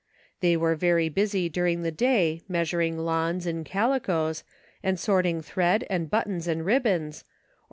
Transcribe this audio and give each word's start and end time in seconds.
They 0.39 0.57
were 0.57 0.73
very 0.73 1.09
busy 1.09 1.47
during 1.47 1.83
the 1.83 1.91
day 1.91 2.41
measuring 2.47 2.97
lawns 2.97 3.45
and 3.45 3.63
calicoes, 3.63 4.43
and 4.81 4.99
sorting 4.99 5.43
thread 5.43 5.85
and 5.91 6.09
buttons 6.09 6.47
and 6.47 6.65
ribbons, 6.65 6.87
or 6.87 6.89
198 6.89 7.21
DIFFERING 7.21 7.33
WORLDS. 7.43 7.53